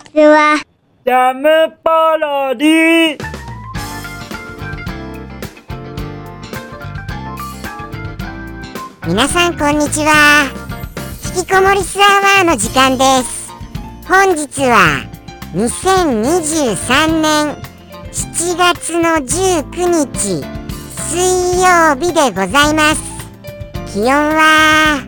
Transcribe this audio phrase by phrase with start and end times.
[0.00, 0.56] ちは。
[1.04, 3.18] ジャムパロディ
[9.06, 10.50] 皆さんこんにちは。
[11.36, 13.50] 引きこもりスアワーの時間です。
[14.08, 15.04] 本日は
[15.54, 17.56] 2023年
[18.12, 20.44] 7月の19日
[21.10, 23.02] 水曜日でございます。
[23.92, 25.02] 気温は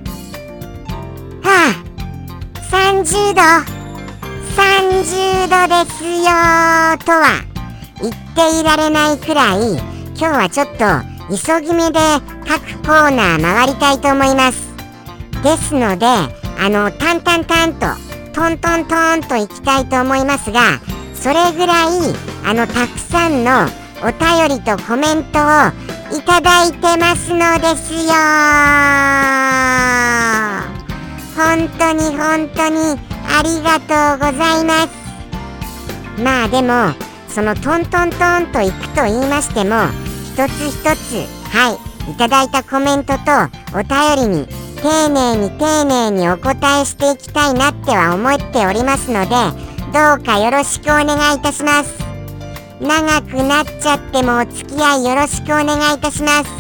[1.43, 1.85] はあ
[2.71, 3.82] 30度
[4.53, 6.25] 30度ですよ
[7.05, 7.43] とは
[8.01, 10.85] 言っていられないくらい今日はちょっと
[11.31, 11.99] 急ぎ目で
[12.47, 14.73] 各コーナー回りたいと思います。
[15.43, 17.87] ですのであのタンタンタンと
[18.33, 20.81] トントントンといきたいと思いますが
[21.15, 21.89] それぐらい
[22.45, 23.67] あのたくさんの
[24.03, 25.73] お便りとコメントを
[26.17, 28.13] いただいてますのですよ。
[31.35, 36.23] 本当に本当にありがとうございます。
[36.23, 36.95] まあでも
[37.29, 39.87] そのトントントンといくと言いましても
[40.33, 43.23] 一つ一つはいいただいたコメントと
[43.75, 44.47] お便りに
[44.83, 49.31] 丁寧に丁寧にお答えしていきたいなっては思っておりますので
[49.93, 51.95] どうかよろしくお願いいたします。
[52.81, 56.51] 長くなっちゃってもお付き合いよろしくお願いいたします。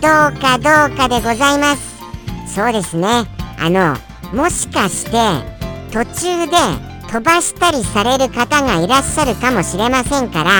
[0.00, 2.54] どうかどうかでございます。
[2.54, 3.24] そうですね。
[3.58, 3.96] あの
[4.34, 5.61] もしかして
[5.92, 6.56] 途中で
[7.08, 10.50] 飛ばしたりされる方がいらっしゃるかもしれませんから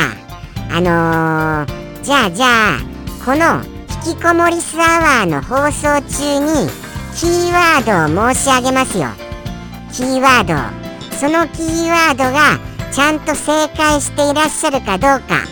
[0.70, 2.78] あのー、じゃあじゃあ
[3.24, 3.64] この
[4.04, 6.68] 引きこもりスアワーの放送中に
[7.16, 9.08] キーワードを申し上げますよ。
[9.92, 10.54] キーワード。
[11.16, 12.58] そのキーワードが
[12.90, 15.44] ちゃんと正解していらっしゃるかどうか。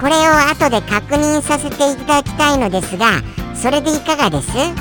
[0.00, 3.22] これを後で確認させていただきたいのですが
[3.54, 4.50] それでいかがです？
[4.50, 4.74] はい。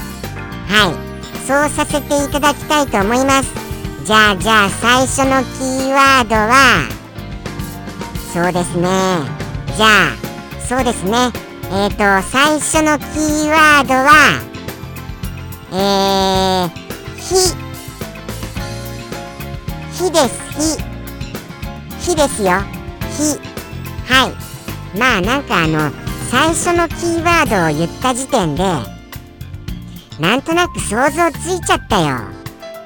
[1.45, 3.62] そうさせていただきたいと思います。
[4.05, 6.89] じゃあじゃあ最初のキーワードは
[8.33, 8.89] そうですね。
[9.77, 11.31] じゃあそうですね。
[11.71, 14.41] えっ、ー、と最初のキーワードは
[15.71, 16.69] えー、
[17.15, 17.55] 火
[20.03, 20.83] 火です。
[22.01, 22.49] 火火ですよ。
[23.15, 23.39] 火
[24.11, 24.97] はい。
[24.99, 25.91] まあなんかあの
[26.29, 28.63] 最初のキーワードを言った時点で
[30.19, 32.42] なんとなく想像ついちゃったよ。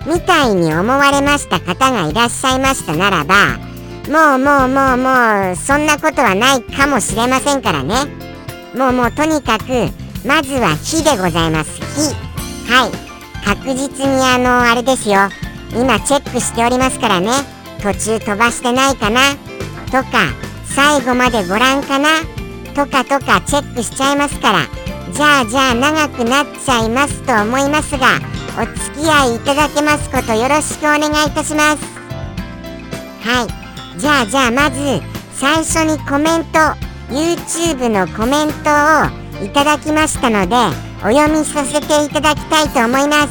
[0.08, 3.58] みたいに思われました方がいらっしゃいましたならば
[4.08, 7.94] もうもうもうもうそんなことはないかもしれませんからね。
[8.74, 9.66] もうもうとにかく
[10.26, 11.82] まずは火でございます。
[11.82, 12.92] 火はい。
[13.44, 15.30] 確実にあのあれですよ。
[15.74, 17.32] 今チェックしておりますからね。
[17.82, 19.36] 途中飛ばしてないかな。
[19.88, 20.32] とか
[20.64, 22.08] 最後までご覧かな。
[22.74, 24.60] とかとかチェックしちゃいますから。
[25.12, 31.84] じゃあじゃあ長くなっちゃいますと思いますがお付き合いいただけますことよろしくお願いいたします。
[33.24, 34.00] はい。
[34.00, 35.00] じゃあじゃあまず
[35.34, 36.58] 最初にコメント
[37.14, 38.72] YouTube のコメント
[39.42, 40.56] をいただきましたので
[41.04, 43.30] お読みさせていただきたいと思います。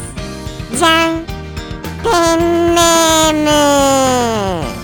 [0.79, 1.27] じゃん。
[2.05, 4.77] ペンネーム。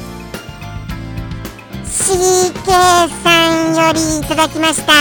[1.87, 3.31] CK さ
[3.71, 4.93] んよりいただきました。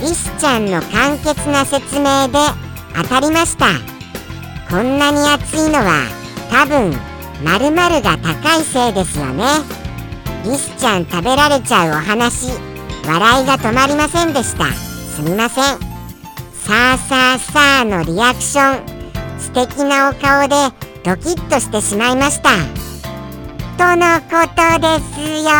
[0.00, 2.61] リスちゃんの簡潔な説明で
[2.94, 3.66] 当たりました。
[4.70, 6.06] こんなに暑いのは
[6.50, 6.92] 多分
[7.44, 9.44] 〇〇が高いせいですよね。
[10.44, 12.48] リスちゃん食べられちゃうお話
[13.06, 14.66] 笑いが止まりませんでした。
[14.72, 15.64] すみません。
[16.64, 18.82] さあさあさあのリアクション
[19.38, 20.54] 素敵なお顔で
[21.04, 22.50] ドキッとしてしまいました。
[23.76, 25.50] とのことですよ。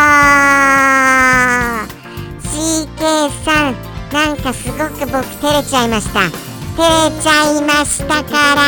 [2.53, 3.75] CK さん
[4.13, 6.52] なんかすごく僕照れちゃいました。
[6.75, 8.61] 照れちゃいましたから。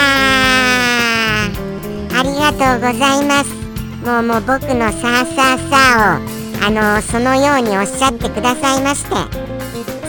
[2.17, 3.49] ありがとうございます。
[4.05, 5.71] もうもう僕のさあさあさ
[6.13, 9.15] あをあのそのようにおっしゃってくださいまして。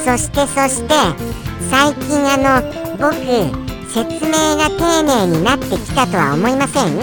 [0.05, 0.95] そしてそして
[1.71, 2.62] 最近あの
[2.99, 3.15] 僕
[3.91, 6.95] 説明が丁寧になってきたとは思いません？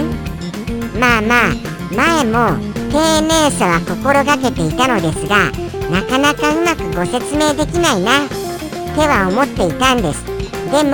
[0.99, 1.53] まあまあ
[1.91, 2.57] 前も
[2.91, 5.51] 丁寧さは心がけていたのですが
[5.89, 8.29] なかなかうまくご説明できないなっ
[8.95, 10.32] ては思っていたんです。
[10.71, 10.91] でも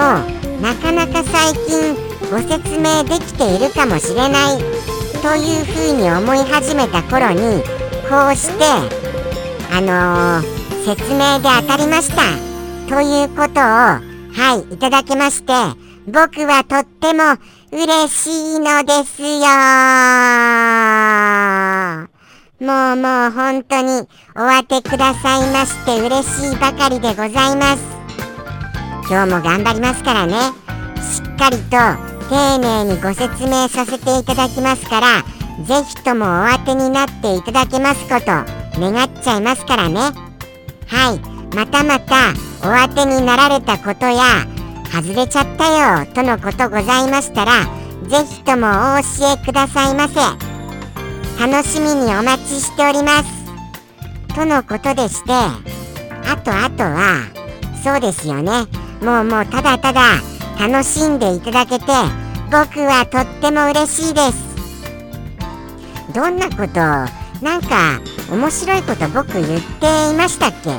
[0.62, 1.96] なかなか最近
[2.30, 4.58] ご説明できているかもしれない
[5.22, 7.64] というふうに思い始めた頃に
[8.10, 8.64] こうして
[9.72, 12.50] あのー、説明で当たりました
[12.88, 15.54] ということをはいいただきまして
[16.08, 17.38] 僕はとっても
[17.72, 19.48] 嬉しいのですよ。
[22.60, 27.99] もうもう本当にお当てくださいまして嬉しいばかりでございます。
[29.10, 30.36] 今日も頑張りますからね。
[31.02, 31.78] しっかりと
[32.30, 35.24] 丁寧にご説明させていただきますから
[35.66, 38.26] ぜひともお当てになっていただけますこと
[38.80, 40.00] 願っちゃいますからね。
[40.86, 41.56] はい。
[41.56, 42.30] またまた
[42.62, 44.46] お当てになられたことや
[44.94, 47.66] 外れちゃったよとのことございましたら
[48.08, 50.20] ぜひともお教えくださいませ。
[51.40, 54.36] 楽しみにお待ちしております。
[54.36, 57.24] とのことでしてあとあとは
[57.84, 58.68] そうですよね。
[59.02, 60.02] もうもうただただ
[60.60, 61.86] 楽しんでいただけて
[62.52, 64.50] 僕はとっても嬉しいです。
[66.14, 66.80] どんなこと
[67.44, 68.02] なんか
[68.32, 70.72] 面白いこと僕言っていましたっけ？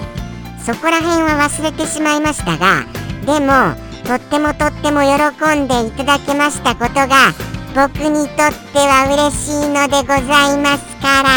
[0.65, 2.85] そこら辺は忘れてしまいましたが
[3.25, 3.75] でも
[4.05, 5.15] とってもとっても喜
[5.59, 7.33] んでいただけましたことが
[7.75, 11.31] 僕にとっては嬉しいのでございますから。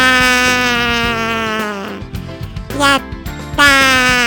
[2.76, 3.00] やっ
[3.56, 4.23] たー！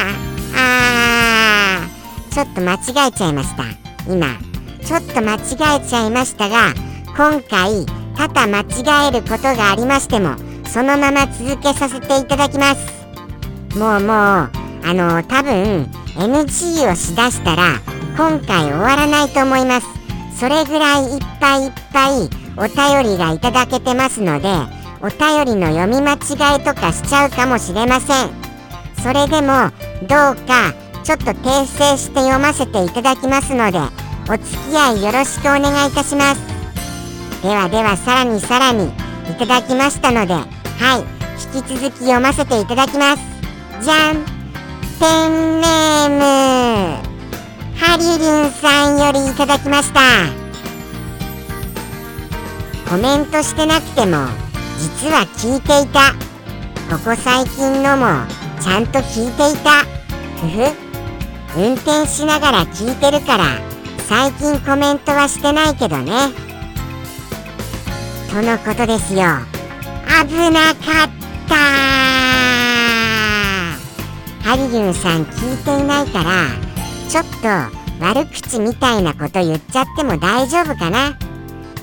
[2.37, 3.63] ちょっと間違えちゃいました。
[4.07, 4.27] 今。
[4.85, 6.71] ちょっと間違えちゃいましたが
[7.07, 7.83] 今回
[8.15, 10.35] 多々間違えることがありましても
[10.67, 12.85] そのまま続けさせていただきます。
[13.75, 14.49] もうもうあ
[14.85, 17.81] の多分 NG をしだしたら
[18.15, 19.87] 今回終わらないと思います。
[20.39, 24.47] それぐらいいっぱいいっぱいお便りがいただけてますので
[25.01, 28.29] お便りの読み間違いとかしちゃうかもしれません。
[29.01, 29.71] それでも
[30.07, 33.79] どうかちょっと訂正して読ませていただきますので
[34.29, 36.41] お付き合いよろしくお願いいたします。
[37.41, 38.89] ではではさらにさらに
[39.31, 40.45] いただきましたのではい
[41.55, 43.23] 引き続き読ませていただきます。
[43.81, 44.25] じゃん。
[44.99, 46.21] ペンネーム。
[47.77, 50.01] ハリリンさんよりいただきました。
[52.89, 54.27] コメントしてなくても
[54.77, 56.11] 実は聞いていた。
[56.93, 58.27] ここ最近のも
[58.59, 59.85] ちゃんと聞いていた。
[60.41, 60.86] ふふ。
[61.57, 63.45] 運転しながら聞いてるから
[64.07, 66.11] 最近コメントはしてないけどね。
[68.29, 69.23] とのことですよ。
[70.27, 71.09] 危なかっ
[71.49, 71.55] た。
[74.47, 76.47] ハリリュンさん聞いていないから
[77.09, 77.47] ちょっと
[78.05, 81.17] 悪口みたいなこと言っちゃっても大丈夫かな。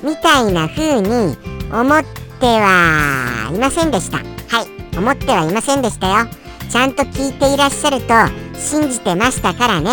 [0.05, 1.37] みたいな風に
[1.73, 2.05] 思っ
[2.39, 4.19] てはいませんでした。
[4.19, 6.29] はい思ってはいませんでしたよ。
[6.71, 9.91] ちゃんと聞いていらっしゃると信じてましたからね。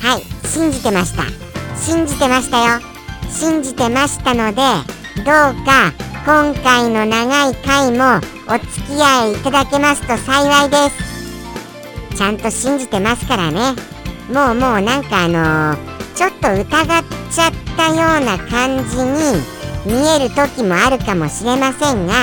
[0.00, 1.24] はい信じてました。
[1.76, 2.80] 信じてましたよ。
[3.30, 4.62] 信じてましたので
[5.16, 5.24] どう
[5.64, 5.92] か
[6.24, 8.18] 今回の長い回も
[8.48, 12.16] お付き合いいただけますと幸いです。
[12.16, 13.74] ちゃんと信じてますからね。
[14.32, 19.54] もうもうなんかあのー、ちょっと疑っちゃったような感じに
[19.84, 22.14] 見える時もあるかもしれませんが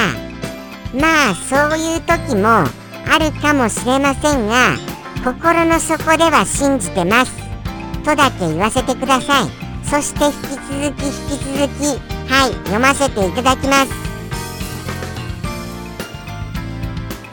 [0.94, 4.76] まあそういう時もあるかもしれませんが
[5.24, 7.32] 心の底では信じてます。
[8.04, 9.50] とだけ言わせてください。
[9.86, 10.60] そして引き続
[10.96, 11.86] き引き続き
[12.32, 13.92] はい読ませていただきます。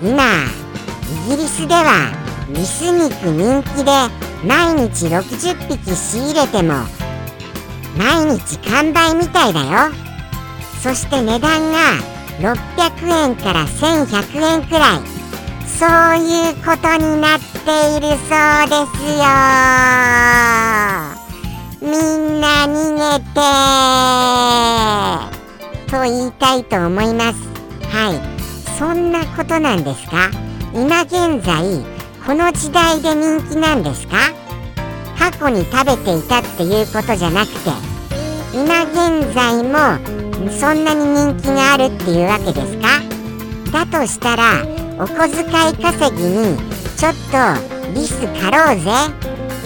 [0.02, 0.22] 今
[1.26, 2.12] イギリスでは
[2.50, 3.90] リス肉人気で
[4.46, 6.74] 毎日60匹仕入れても
[7.96, 9.92] 毎日完売みたいだよ。
[10.82, 11.78] そして値段が
[12.40, 15.00] 600円から1100円くらい。
[15.66, 19.20] そういうことになってているそうですよ。
[21.82, 23.36] みんな逃げて。
[25.90, 27.38] と言いたいと思います。
[27.94, 28.20] はい。
[28.78, 30.30] そんなことなんですか？
[30.72, 31.84] 今現在
[32.26, 34.16] この時代で人気なんですか？
[35.18, 37.70] 過去に食べていたっていうことじゃなくて
[38.54, 39.98] 今現在も
[40.50, 43.02] そんなに人気があるっていうわけですか？
[43.72, 44.64] だとしたら
[44.98, 46.56] お小遣い稼ぎに
[46.98, 48.90] ちょっとリスかろうぜ。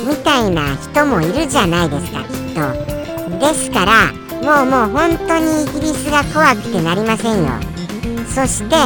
[0.06, 3.38] みたいな人もいるじゃないですかきっと。
[3.38, 4.12] ですから
[4.42, 7.48] もうもう本当にイギリスが怖くてなりませんよ。
[8.26, 8.76] そして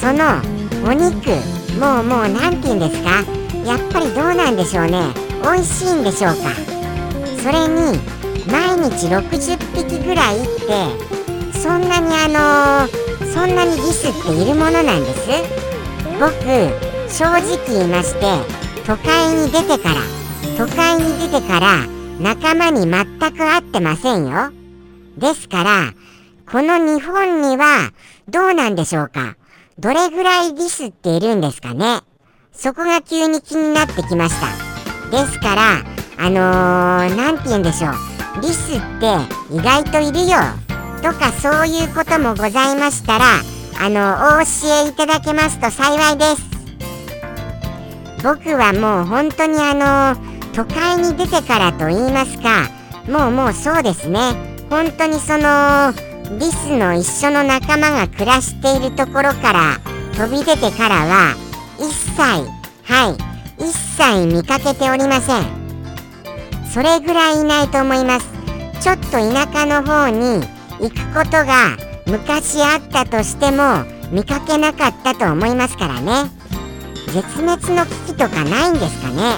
[0.00, 0.40] その
[0.88, 1.28] お肉
[1.78, 3.10] もうもう何て言うんですか？
[3.66, 5.12] やっぱりどうなんでしょうね。
[5.42, 6.48] 美味しいんでしょうか。
[7.42, 8.00] それに
[8.50, 15.28] 毎日60匹ぐらいってそんなにあのー、そんなにリスっているものなんです。
[16.18, 18.26] 僕正直言いまして
[18.86, 20.00] 都会に出てから
[20.56, 21.86] 都会に出てから
[22.20, 24.52] 仲間に全く会ってませんよ。
[25.16, 25.92] ですから、
[26.50, 27.90] この日本には
[28.28, 29.36] どうなんでしょうか
[29.78, 32.00] どれぐらいリスっているんですかね
[32.52, 34.46] そこが急に気になってきました。
[35.10, 35.82] ですから、
[36.18, 37.92] あのー、て言うんでしょう。
[38.40, 40.38] リスって意外といるよ。
[41.02, 43.24] とかそういうこともございましたら、
[43.80, 46.61] あの、お教えいただけますと幸いです。
[48.22, 50.16] 僕はもう本当にあの
[50.52, 52.68] 都会に出てからと言いますか
[53.08, 54.20] もうもうそうですね。
[54.70, 55.92] 本当にその
[56.38, 59.78] リスの一緒の仲間が暮らしているところから
[60.14, 61.34] 飛び出てからは
[61.78, 62.20] 一切
[62.84, 65.62] はい一切見かけておりません。
[66.72, 68.28] それぐらいいないと思います。
[68.80, 70.46] ちょっと田舎の方に
[70.80, 71.76] 行くことが
[72.06, 76.41] 昔あったとしても見かけなかったと思いますからね。
[77.12, 79.36] 絶滅の危機とかないんですかね？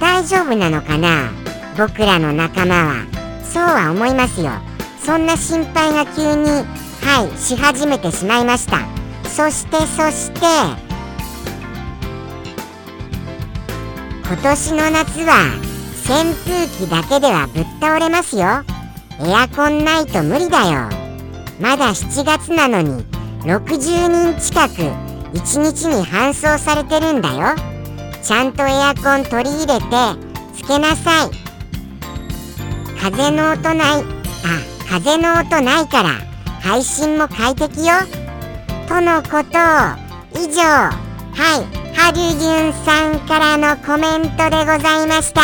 [0.00, 1.30] 大丈夫なのかな？
[1.78, 3.06] 僕らの仲間は。
[3.44, 4.50] そうは思いますよ。
[5.00, 8.80] そんな心配が急にはいし始めてしまいました。
[9.28, 10.40] そしてそして
[14.26, 15.54] 今年の夏は
[16.04, 18.64] 扇風機だけではぶっ倒れますよ。
[19.20, 20.90] エアコンないと無理だよ。
[21.60, 23.04] まだ7月なのに
[23.44, 27.54] 60人近く1日に搬送されてるんだよ。
[28.22, 29.86] ちゃんとエアコン取り入れて
[30.54, 31.30] つけなさい。
[33.00, 34.04] 風の音ないあ
[34.88, 36.10] 風の音ないから
[36.60, 37.94] 配信も快適よ。
[38.88, 39.58] とのこと
[40.38, 45.40] 以上はいハリュリュンさんからのコメントでございました。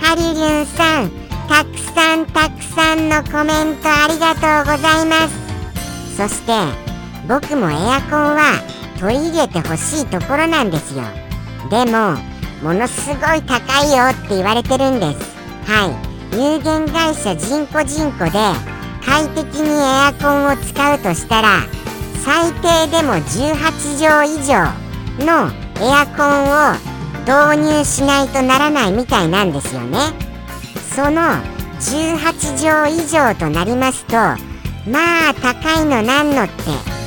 [0.00, 1.10] ハリュリュンさん
[1.48, 6.16] たくさんたくさんのコメントありがとうございます。
[6.16, 6.52] そして
[7.28, 11.02] 僕もエアコンは取り入れてほしいところなんですよ。
[11.70, 12.18] でも
[12.62, 15.34] ものすごい高いよって言われてるんです。
[15.66, 16.10] はい。
[16.36, 18.32] 有限会社人工人工で
[19.04, 21.62] 快適にエアコンを使うとしたら
[22.22, 24.64] 最低でも18畳以上
[25.24, 26.90] のエアコンを
[27.22, 29.98] 導入しないとならないみたいなんですよね。
[30.94, 31.22] その
[31.80, 32.18] 18
[32.58, 37.00] 畳以上となりますとまあ高いのなんのって。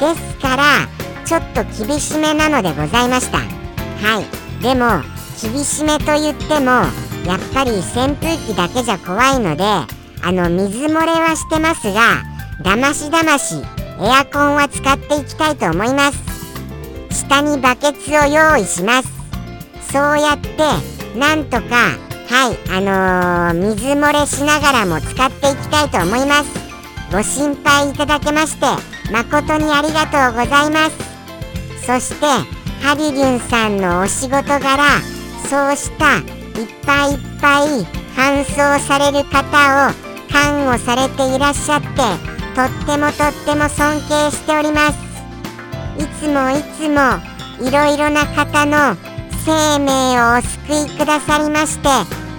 [0.00, 0.95] ですから
[1.26, 3.38] ちょっと厳しめなのでございました。
[3.38, 4.62] はい。
[4.62, 5.02] でも
[5.42, 6.70] 厳しめと言っても
[7.26, 12.22] やっぱり扇風機だけじゃ怖いのであの水漏れはしてますが
[12.62, 13.56] だましだまし
[14.00, 16.18] エアコンは使っていきたいと思います。
[17.10, 19.08] 下にバケツを用意します。
[19.92, 21.90] そうやってなんとか
[22.28, 26.66] はいあのー、水漏れしながらも使っていきたいと思います。
[27.10, 28.66] ご心配いただけまして
[29.12, 31.15] 誠にありがとうございます。
[31.86, 32.26] そして
[32.82, 35.00] ハリリュンさんのお仕事柄
[35.48, 36.24] そうしたいっ
[36.84, 39.94] ぱいいっぱい搬送される方を
[40.28, 41.86] 看護されていらっしゃって
[42.56, 44.98] とってもとっても尊敬しております。
[45.98, 47.22] いつもいつも
[47.64, 48.96] いろいろな方の
[49.44, 51.88] 生命をお救いくださりまして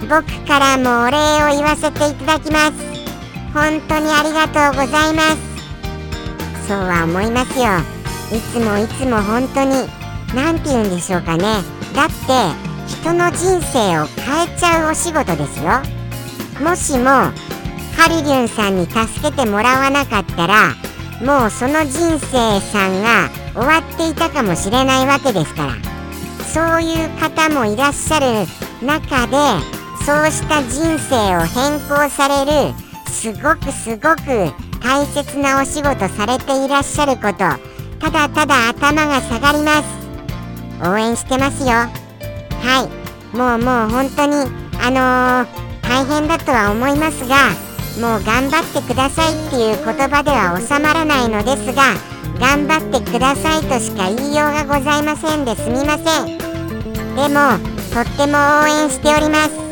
[0.08, 2.72] 僕からもお礼を言わせていただきます。
[3.54, 6.68] 本当にありがとうございます。
[6.68, 7.97] そうは思いますよ。
[8.30, 9.88] いつもいつも本当に
[10.34, 11.44] 何て言うんでしょうかね。
[11.94, 15.80] だって人の人生を変えちゃうお仕事ですよ。
[16.62, 17.04] もしも
[17.96, 20.74] ハリリュンさんに助けてもらわなかったら
[21.24, 25.98] もうその人生さんが終わっていたかもしれないわけですから。
[26.48, 28.46] そういう方もいらっしゃる
[28.82, 29.36] 中で
[30.04, 32.74] そうした人生を変更される
[33.10, 40.88] すごくすごく大切なお仕事されていらっしゃることただただ頭が下がります。
[40.88, 41.68] 応援してますよ。
[41.68, 42.88] は
[43.32, 43.36] い。
[43.36, 44.34] もうもう本当に
[44.80, 47.50] あのー、大変だとは思いますが
[48.00, 51.94] もう頑張ってくださいっていう言葉では収まらないのですが
[52.38, 56.38] 頑張ってくださいとしか言いようがございませんですみません。
[57.16, 57.58] でも
[57.92, 59.68] とっても応援しております。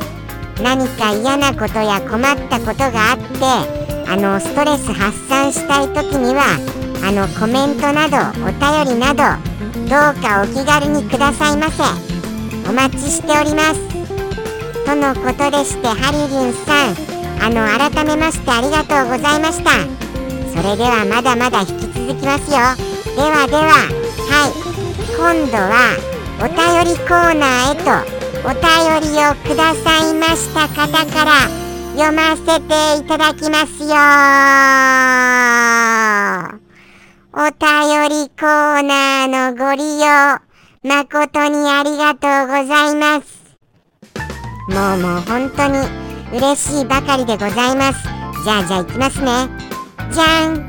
[0.62, 9.22] 何か嫌なことや困ったことがあってあのストレス発散したい時にはあのコメントなどお便りなど
[9.88, 11.82] どうかお気軽にくださいませ。
[12.68, 13.80] お待ちしております。
[14.84, 16.96] とのことでしてハリリンさん
[17.42, 19.70] あの改めましてありがとうございました。
[20.50, 22.56] それではまだまだ引き続きますよ。
[23.14, 23.62] ではでは
[24.28, 24.66] はい。
[25.16, 25.96] 今度は
[26.40, 26.56] お便
[26.92, 27.88] りコーナーへと
[28.46, 28.60] お便
[29.00, 31.48] りをくださいました方から
[31.96, 33.82] 読ませていただきます
[36.60, 36.65] よ
[37.38, 37.52] お便
[38.08, 40.06] りコーナーのご利用
[40.82, 43.54] 誠にありがとうございます。
[44.70, 45.86] もうもう本当に
[46.34, 48.04] 嬉しいばかりでございます。
[48.42, 49.50] じゃあじゃあ行きますね。
[50.10, 50.66] じゃん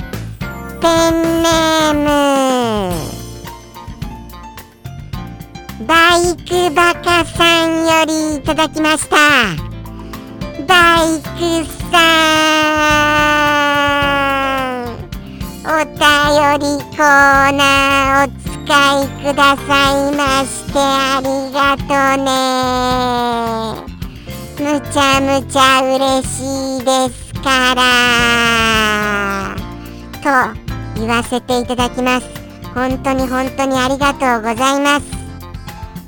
[0.81, 3.07] ペンネーム
[5.87, 9.15] バイクバカさんよりいただきました。
[10.67, 11.93] バイクさ
[14.43, 14.46] ん
[15.69, 18.31] お便りコーナーお
[18.65, 19.67] 介くださ
[20.07, 21.83] いましてありがと
[22.15, 22.31] うね。
[24.63, 27.83] むちゃむちゃ嬉しいですから。
[30.23, 32.27] と言わせていただきます。
[32.73, 35.05] 本当に本当にありがとうございます。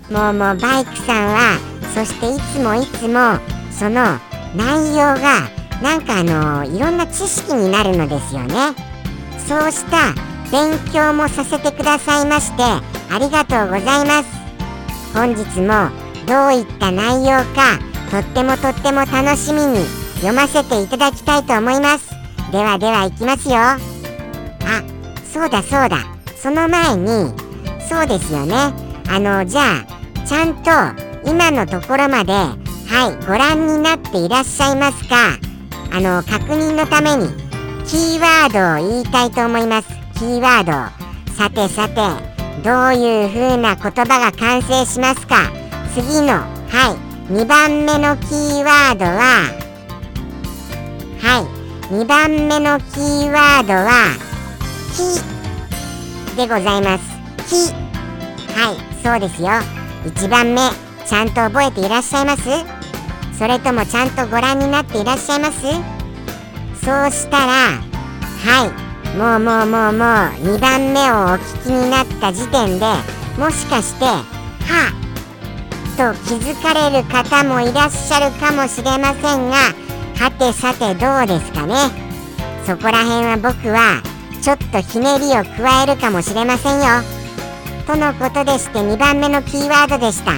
[0.09, 1.59] もうもうバイクさんは
[1.93, 3.37] そしていつもいつも
[3.71, 4.17] その
[4.55, 5.49] 内容が
[5.83, 8.88] なんかあのいろんな知識になるのですよね。
[9.49, 10.13] そうした
[10.51, 14.29] 勉強もさせてくださいましてありがとうございます。
[15.11, 15.89] 本日も
[16.27, 17.79] どういった内容か
[18.11, 19.83] とってもとっても楽しみに
[20.17, 22.11] 読ませていただきたいと思います。
[22.51, 23.55] ではではいきますよ。
[23.55, 23.79] あ
[25.33, 25.97] そうだそうだ。
[26.35, 27.33] その前に
[27.89, 28.53] そうですよね。
[29.09, 30.69] あのじゃあちゃんと
[31.27, 32.55] 今のところまでは
[33.19, 35.39] いご覧になっていらっしゃいますか？
[35.91, 37.48] あの確認のために。
[37.89, 39.87] キーワードを言いたいと思います。
[40.13, 40.71] キーワード。
[41.33, 41.95] さてさて
[42.63, 45.49] どういう風な言葉が完成しますか？
[45.95, 46.95] 次のは
[47.29, 47.33] い。
[47.33, 49.49] 2番目のキーワードは
[51.19, 51.39] は
[51.89, 51.93] い。
[51.95, 54.15] 2番目のキーワードは
[54.93, 57.03] 「き」でございます
[57.49, 57.73] 「き」
[58.53, 58.77] はい。
[59.03, 59.49] そうですよ。
[60.05, 60.61] 1番目
[61.07, 62.43] ちゃんと覚えていらっしゃいます？
[63.35, 65.98] それともちゃんとご覧になっていらっしゃいます？
[66.83, 67.81] そうしたら
[68.43, 72.85] はいもうもうもうもう2番目をお聞きになった時点で
[73.37, 74.93] もしかしては
[75.97, 81.75] と気づかれる方もいらっしゃるかもしれませんがはてさてどうですかね。
[82.65, 84.03] そこら辺は僕は
[84.41, 87.03] ちょっとひねりを加えるかもしれませんよ。
[87.87, 90.33] とのことでして2番目のキーワードでした。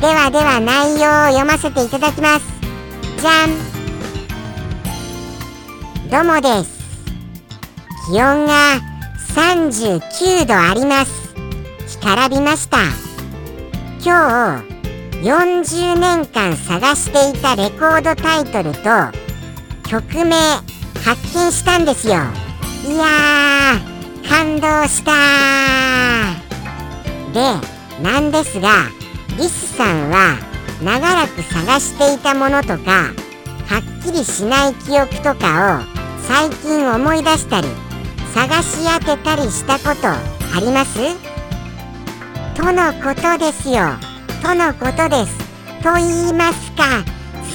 [0.00, 2.46] ではでは内容を読ませていただきます。
[3.20, 3.71] じゃん。
[6.12, 6.70] どもです。
[8.06, 8.78] 気温が
[9.34, 11.34] 39度あります。
[11.98, 12.76] 干からびました。
[14.04, 14.62] 今
[15.22, 18.90] 日40年間探していたレコードタイトルと
[19.88, 20.36] 曲名
[21.02, 22.12] 発見したんですよ。
[22.12, 22.16] い
[22.94, 25.12] やー感動した
[27.32, 27.40] で
[28.02, 28.68] なんですが
[29.38, 30.36] リスさんは
[30.84, 33.14] 長らく探していたものとか
[33.66, 35.91] はっきりしない記憶とかを
[36.26, 37.68] 最近思い出したり
[38.34, 40.16] 探し当てたりしたことあ
[40.60, 40.98] ります？
[42.54, 43.96] とのことですよ。
[44.42, 45.38] とのことです。
[45.82, 47.02] と言いますか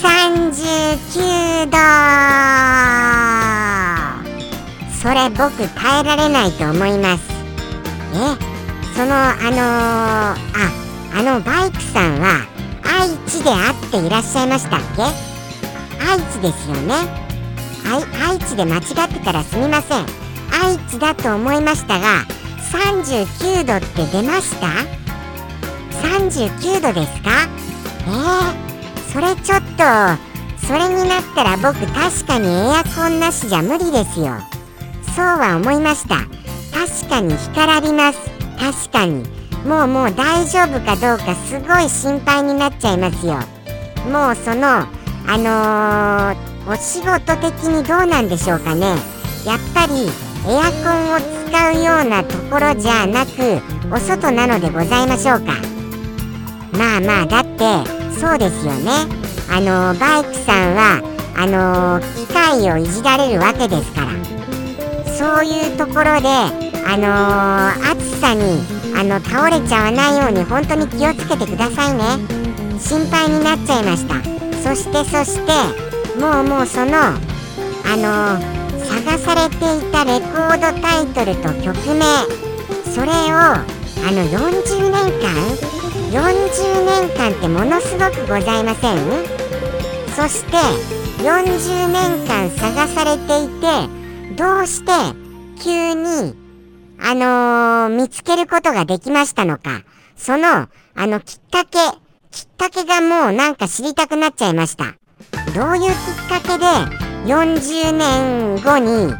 [0.02, 1.78] 39度。
[4.92, 7.24] それ僕耐えられないと思います。
[8.14, 8.16] え？
[8.96, 10.38] そのあのー、あ
[11.16, 12.46] あのバイクさんは
[12.84, 15.04] 愛知で会っていらっしゃいましたっけ？
[16.04, 17.27] 愛知ですよね。
[17.96, 20.06] 愛知で間違ってたらすみません。
[20.52, 22.26] 愛知だと思いましたが
[22.72, 24.68] 39度って出ました
[26.02, 27.48] ？39度ですか？
[28.08, 29.84] えー、それちょっと
[30.66, 34.38] それになったら僕確かにエアコンなしじゃ無理ですよ。
[35.16, 36.18] そうは思いました。
[36.74, 38.20] 確かに干からびます。
[38.60, 39.24] 確かに。
[39.66, 43.40] もうもう大丈夫かどうかすごい心配になっちゃいますよ。
[44.12, 44.86] もうその
[45.30, 48.88] あのー、お仕事的にどうなんでしょうかね。
[49.46, 50.10] やっぱり
[50.46, 55.54] エアコンを使うようなところじゃなくお外なのでございましょうか。
[56.74, 58.92] まあまあだってそうですよね。
[59.50, 61.02] あのバイクさんは
[61.38, 64.08] あの機械をいじられるわけですから。
[65.18, 66.28] そういうところで
[66.86, 68.62] あの暑さに
[68.94, 72.04] あの倒れちゃわないように本当に気をつけてくださいね。
[72.78, 74.16] 心配になっちゃいました。
[74.62, 75.87] そしてそして
[76.20, 77.20] もうもうそのあ
[77.96, 78.40] の
[78.86, 82.04] 探されていたレコードタイトルと曲名
[82.92, 83.64] それをあ
[84.12, 85.28] の40年間
[86.10, 88.98] 40年間ってものすごくございません？
[90.16, 90.58] そして
[91.24, 94.92] 40年間探されていてどうして
[95.62, 96.36] 急に
[97.00, 99.84] あのー、見つけることができましたのか？
[100.16, 101.78] そのあのきっかけ
[102.32, 104.96] きっかけがもうなんか知りたくなっちゃいました。
[105.54, 105.94] どういう
[106.28, 106.66] かけで
[107.26, 109.14] 40年後に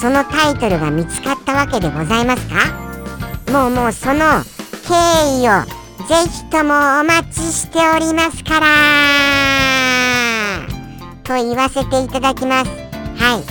[0.00, 2.54] そのタイトルが見つかったわけでございますか？
[3.52, 4.42] もうもうその
[4.86, 4.94] 経
[5.42, 5.64] 緯を
[6.08, 8.66] ぜひともお待ちしておりますから。
[11.22, 12.70] と言わせていただきます。
[13.16, 13.44] はい。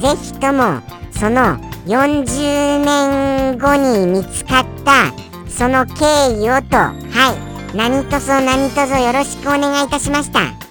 [0.00, 5.12] ぜひともその40年後に見つかった
[5.48, 6.04] その経
[6.40, 6.76] 緯をと。
[6.76, 6.92] は
[7.32, 7.76] い。
[7.76, 10.65] 何卒何卒よろしくお願いいたしました。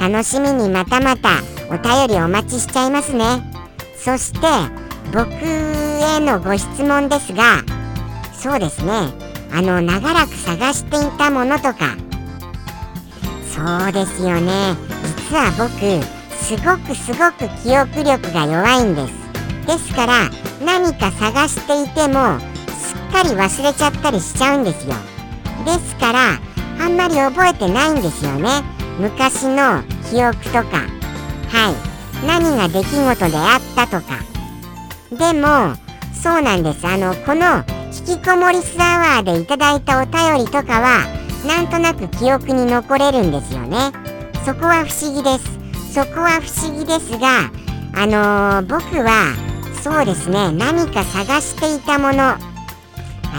[0.00, 1.28] 楽しみにまたまた
[1.68, 3.42] お便りお待ちしちゃいますね。
[4.02, 4.40] そして
[5.12, 7.62] 僕へのご質問ですが
[8.32, 8.92] そうですね。
[9.52, 11.98] あの長らく探していたものとか。
[13.54, 14.74] そうですよね。
[15.28, 15.68] 実は僕
[16.34, 19.12] すごくすごく記憶力が弱いんです。
[19.66, 20.30] ですから
[20.64, 24.94] 何か探していてもすっかり忘れちゃったりしちゃうんですよ。
[25.66, 26.40] ですから
[26.80, 28.79] あんまり覚えてないんですよね。
[29.00, 30.86] 昔の記憶とか。
[31.48, 32.26] はい。
[32.26, 34.18] 何が出来事であったとか。
[35.10, 35.74] でも
[36.12, 36.86] そうなんです。
[36.86, 37.64] あのこの
[38.06, 41.06] 引きこもりスアワーでいただいたお便りとかは
[41.46, 43.90] なんとなく記憶に残れるんですよね。
[44.44, 45.94] そこは不思議です。
[45.94, 47.50] そこは不思議ですが
[47.94, 49.34] あのー、僕は
[49.82, 50.52] そうですね。
[50.52, 52.34] 何か探していたもの。
[53.32, 53.36] え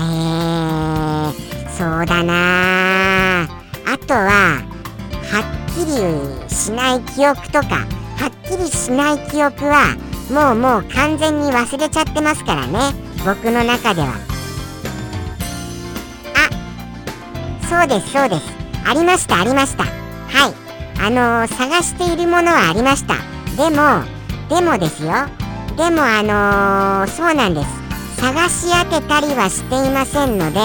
[1.29, 4.70] ー、そうだなあとは
[5.31, 7.85] はっきりしない記憶とか
[8.17, 9.95] はっきりしない記憶は
[10.29, 12.79] もうもう完全に忘れちゃってますからね。
[13.25, 14.09] 僕の中では。
[16.35, 18.43] あそうですそうです。
[18.85, 19.83] ありましたありました。
[19.83, 20.53] はい。
[20.99, 23.15] あのー、探しているものはありました。
[23.57, 24.03] でも
[24.49, 25.11] でもですよ。
[25.77, 27.81] でもあのー、そうなんです。
[28.21, 30.59] 探し当てたりはしていませんので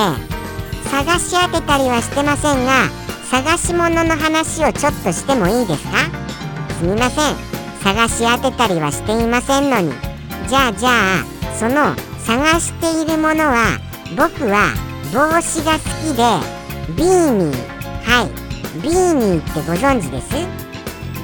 [0.90, 5.98] 探し当てたりはしてませんが探し物の話をちょっとしてもいいですか？
[6.78, 7.36] すみません。
[7.82, 9.92] 探し当てたりはしていませんのに。
[10.48, 11.24] じゃあじゃあ
[11.58, 13.78] その探しているものは
[14.16, 14.74] 僕は
[15.12, 16.22] 帽子が好きで
[16.96, 17.56] ビーニー。
[18.04, 18.46] はい。
[18.82, 20.32] ビーニーってご存知です？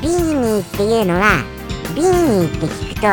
[0.00, 1.44] ビーニーっていうのは
[1.94, 2.06] ビー
[2.40, 3.06] ニーって聞くと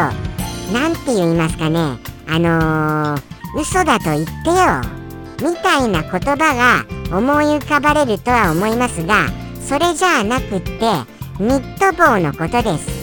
[0.74, 1.98] 何て言いますかね？
[2.28, 3.22] あのー、
[3.60, 4.99] 嘘だと言ってよ。
[5.42, 9.28] みたいな言葉が思い浮かばれるとは思いますが
[9.66, 10.72] それじゃなくって
[11.40, 13.00] ニット帽のことです。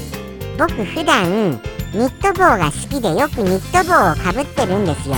[0.59, 1.53] 僕普段
[1.93, 5.17] ニット帽が好きでよくニット帽をかぶってるんですよ。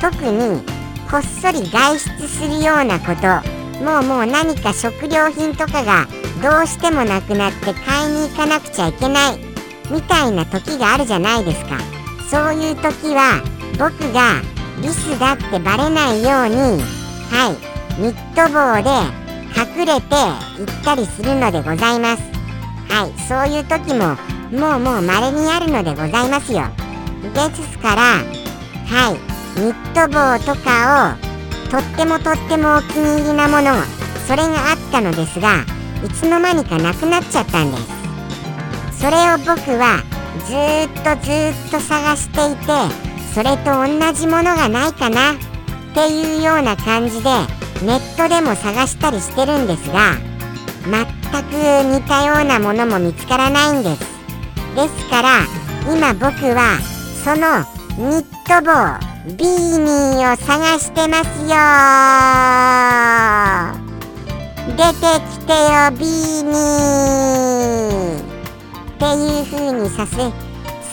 [0.00, 0.62] 特に
[1.10, 6.06] こっそり外出するようなこともうもう何か食料品とかが
[6.42, 9.38] どうしてもなくなって買いに行かなくちゃいけない
[9.90, 11.78] みたいな時があるじゃないですか。
[12.30, 13.42] そういう時は
[13.78, 14.40] 僕が
[14.84, 16.82] リスだってバレないように
[17.30, 18.90] はいニット帽で
[19.56, 22.22] 隠れて行ったりするのでございます。
[22.90, 24.14] はいそういう時も
[24.52, 26.64] もうもう稀にあるのでございますよ。
[27.32, 33.72] ですからはいニット帽とかをとってもとってもお気に入りなもの
[34.28, 35.64] それがあったのですが
[36.04, 39.00] いつの間にかなくなっちゃったんです。
[39.00, 40.02] それを僕は
[40.44, 41.30] ずっとず
[41.68, 45.36] っと探していてそれと同じものがないかなっ
[45.92, 47.30] ていうような感じで
[47.84, 50.14] ネットでも探したりしてるんですが
[50.84, 51.04] 全
[51.42, 51.54] く
[51.92, 54.00] 似たようなものも見つからないんです。
[54.76, 55.40] ですから
[55.92, 56.78] 今僕は
[57.24, 57.64] その
[57.98, 58.70] ニット帽
[59.36, 61.56] ビーニーを探してますよ
[64.76, 68.20] 出てきてよビーニー。
[68.20, 70.16] っていう風にさせ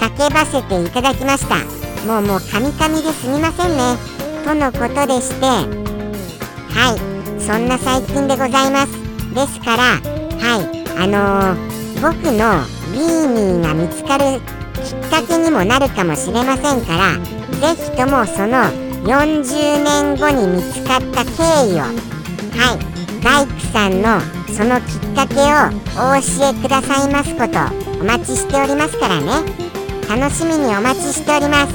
[0.04, 1.80] 叫ばせていただきました。
[2.05, 3.95] もうもうカミカミですみませんね。
[4.43, 9.33] とのことでしてはいそんな最近でございます。
[9.35, 14.41] ですからはいあのー、僕のビーニーが見つかる
[14.83, 17.19] きっかけにもなるかもしれませんから
[17.59, 18.57] 是非ともその
[19.05, 24.19] 40年後に見つかった経緯をはい大工さんの
[24.51, 29.70] そのきっかけをお教えくださいますことお待ちしておりますからね。
[30.09, 31.73] 楽しみにお待ちしております。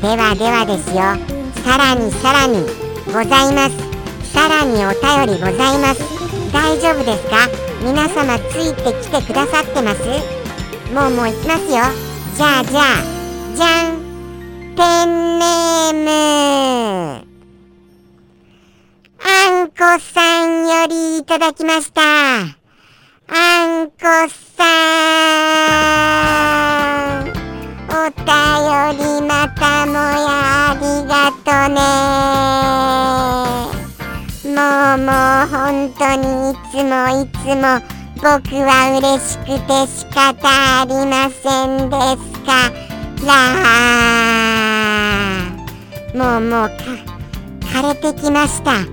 [0.00, 1.16] ではではですよ。
[1.64, 2.62] さらにさらに
[3.06, 3.76] ございます。
[4.32, 6.00] さらにお便りございます。
[6.52, 7.48] 大丈夫ですか？
[7.82, 10.00] 皆様ついてきてくださってます？
[10.92, 11.82] もうもう行きますよ。
[12.36, 12.84] じゃあじゃあ
[13.56, 13.98] じゃん。
[14.76, 17.26] ペンネーム。
[19.20, 22.00] あんこさんよりいただきました。
[22.00, 22.44] あ
[23.84, 24.47] んこさん。
[31.68, 31.80] がとね
[34.54, 35.12] もうも
[35.44, 37.62] う本当にいつもいつも
[38.16, 38.26] 僕
[38.56, 40.48] は嬉しくて仕方
[40.80, 42.72] ありませんですか？
[43.26, 43.30] ら
[46.14, 46.68] もうもう
[47.60, 48.86] 枯れてきました。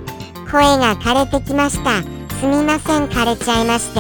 [0.52, 2.04] 声が枯れてきました。
[2.40, 4.00] すみません枯れちゃいまして。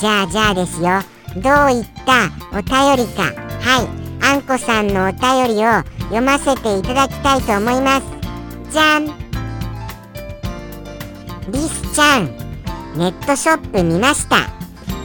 [0.00, 1.02] じゃあじゃあですよ。
[1.36, 3.22] どういったお便りか。
[3.60, 3.88] はい。
[4.24, 8.02] あんこさんのお便りを読ませていただきたいと思います。
[8.70, 9.06] じゃん。
[11.50, 12.26] リスちゃん。
[12.98, 14.36] ネットショップ見ました。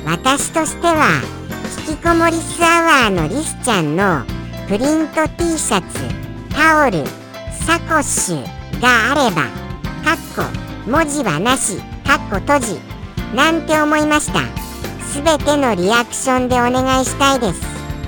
[0.05, 1.21] 私としては
[1.87, 4.25] 引きこもりスアワーのリスちゃんの
[4.67, 5.97] プリント T シャツ
[6.53, 7.05] タオル
[7.65, 9.43] サコッシュがあれば
[10.03, 10.43] かっこ
[10.91, 12.79] 文字はなしかっこ閉じ
[13.33, 14.41] なんて思いました。
[15.05, 17.61] す全てのリアクションでお願いしたいです。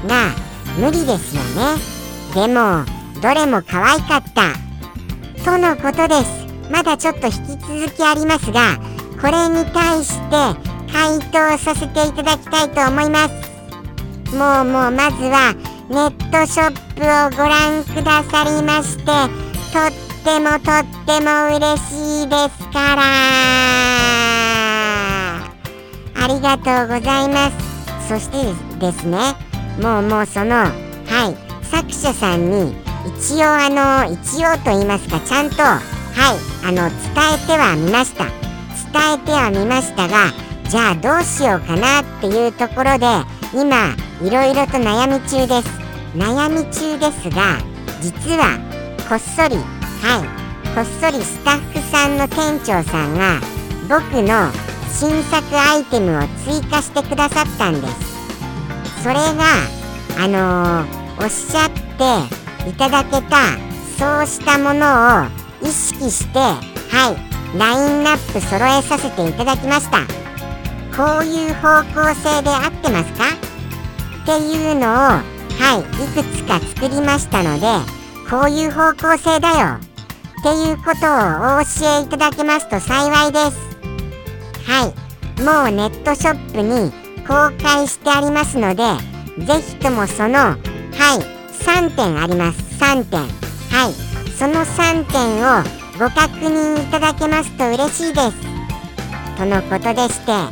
[0.05, 0.31] が
[0.77, 1.98] 無理ですよね。
[2.34, 2.86] でも
[3.22, 4.54] どれも可愛かった。
[5.44, 6.46] とのことです。
[6.72, 8.78] まだちょっと引き続きありますが
[9.20, 10.36] これに対して
[10.94, 13.34] 回答させていただきたいと思います。
[14.36, 15.56] もうもうまずは
[15.89, 19.92] ネットショップをご覧くださりましてとっ
[20.24, 23.02] てもとっても嬉しいですから。
[26.22, 28.08] ありがとうございます。
[28.08, 29.18] そしてですね
[29.82, 30.70] もうもうそのは
[31.46, 31.48] い。
[31.69, 32.75] 作者さんに
[33.17, 36.99] 一応あの一応と言いますかちゃんとはいあの伝
[37.43, 38.25] えてはみました。
[38.91, 40.34] 伝えてはみましたが
[40.67, 43.05] じゃあどうしようかなっていうところで
[43.53, 45.79] 今いろいろと悩み中です。
[46.15, 47.58] 悩み中ですが
[48.01, 48.58] 実は
[49.08, 49.55] こっそり
[50.01, 50.39] はい
[50.73, 53.39] こっそりスタッフさんの店長さんが
[53.88, 54.51] 僕の
[54.91, 59.03] 新作アイテムを追加してくださったんです。
[59.03, 59.43] それが
[60.19, 63.58] あのー、おっしゃっていただけた
[63.97, 65.27] そうしたものを
[65.62, 66.55] 意識しては
[67.12, 69.99] いラインナップ揃えさせていただきました。
[70.95, 73.25] こういう方向性で合ってますか？
[74.23, 75.23] っていうのをは
[75.77, 77.67] いいくつか作りましたので
[78.29, 79.77] こういう方向性だよ。
[80.39, 83.58] っていうことをお教えいただけますと幸いです。
[84.69, 85.41] はい。
[85.41, 86.91] もうネットショップに
[87.25, 88.84] 公開してありますので
[89.45, 90.58] ぜひともその
[90.99, 91.19] はい。
[91.53, 92.59] 3点あります。
[92.77, 93.21] 3点。
[93.21, 93.93] はい。
[94.38, 95.63] その3点を
[95.97, 98.33] ご確認いただけますと嬉しいです。
[99.38, 100.47] とのことでしては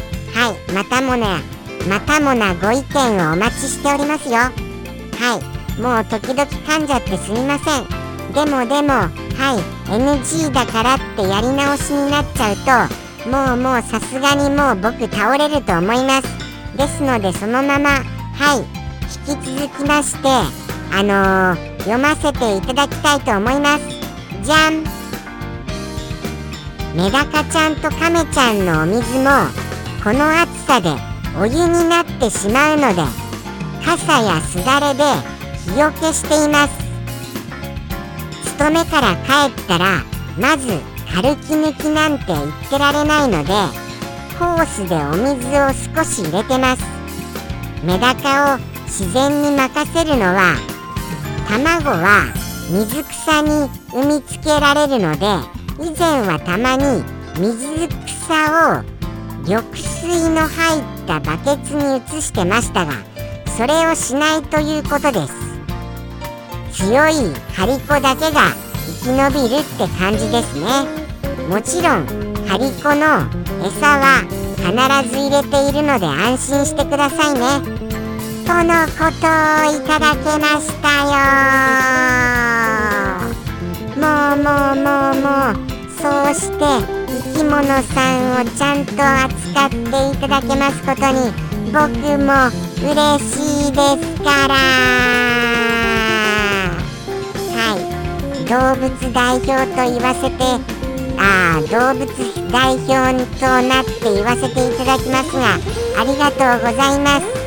[0.58, 0.72] い。
[0.74, 1.42] またもな
[1.90, 4.36] またもなご意見をお待ちしておりますよ。
[4.38, 4.52] は
[5.78, 5.82] い。
[5.82, 7.86] もう時々噛んじゃってすみません。
[8.34, 9.92] でもでもはい。
[9.92, 12.90] NG だからってやり直しになっちゃう
[13.26, 16.78] ともうもうさすがにもう僕倒れると思います。
[16.78, 18.77] ですのでそのままはい。
[19.30, 20.28] 引き続きまして
[20.92, 23.86] あのー、読ませていただきたいと思います。
[24.44, 24.84] じゃん。
[26.96, 29.30] メダカちゃんとカメちゃんのお水も
[30.04, 30.90] この暑さで
[31.40, 33.04] お湯になってしまうので
[33.86, 35.04] 傘やすだれで
[35.72, 36.74] 日よけしています。
[38.58, 40.04] 勤めから帰ったら
[40.40, 40.80] まず
[41.14, 43.54] 軽き抜きなんて言ってられないので
[44.40, 46.84] ホースでお水を少し入れてます。
[47.84, 50.56] メダカを自然に任せるのは
[51.48, 52.34] 卵は
[52.72, 55.28] 水草に産みつけられるので
[55.80, 57.04] 以前はたまに
[57.40, 58.84] 水草を
[59.44, 62.94] 緑水の入ったバケツに移してましたが
[63.58, 65.48] それをしないということです。
[66.74, 67.14] 強い
[67.54, 68.52] 張り子だけが
[69.02, 70.86] 生き延びるって感じですね。
[71.50, 72.06] もちろん
[72.46, 73.26] 張り子の
[73.66, 74.22] 餌は
[74.58, 77.77] 必ず入れているので安心してくださいね。
[78.48, 81.12] とのことをいただけましたよ。
[83.98, 84.04] も
[84.36, 85.60] うもうもうもう
[86.00, 86.64] そうして
[87.08, 91.34] 生き物さんをちゃんと扱っていただけますことに
[91.74, 91.90] 僕
[92.24, 92.48] も
[92.80, 94.56] 嬉しいですから。
[97.54, 97.84] はい。
[98.46, 100.38] 動物代表と言わせて
[101.20, 102.08] ああ動物
[102.50, 102.88] 代表
[103.42, 105.60] となって言わせていただきますが
[106.00, 107.47] ありがとうございます。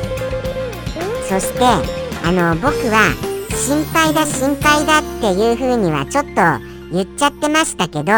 [1.31, 3.15] そしてあの僕は
[3.55, 6.31] 心配だ心配だっていう風にはちょっと
[6.91, 8.11] 言っちゃってましたけど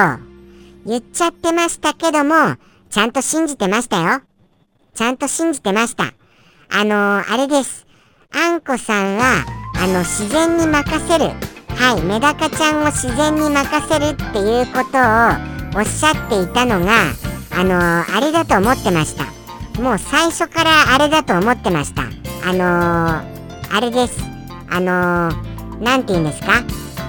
[0.85, 2.57] 言っちゃってましたけども
[2.89, 4.21] ちゃんと信じてましたよ
[4.95, 6.13] ちゃんと信じてました
[6.75, 7.85] あのー、あれです。
[8.31, 9.45] あんこさんは、
[9.75, 11.25] あの、自然に任せる。
[11.69, 17.11] はい、メダカちゃんを自然に任せるっていうことをおっしゃっていたのが、
[17.51, 19.42] あのー、あれだと思ってました。
[19.79, 22.03] もう最初からあれだと思ってました。
[22.47, 24.19] あのー、あれです。
[24.69, 26.63] あのー、て言うんですか？